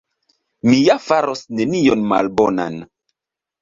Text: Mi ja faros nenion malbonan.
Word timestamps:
Mi 0.69 0.77
ja 0.85 0.95
faros 1.09 1.45
nenion 1.61 2.05
malbonan. 2.15 2.85